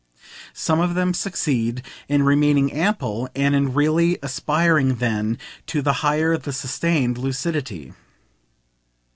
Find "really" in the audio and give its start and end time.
3.75-4.17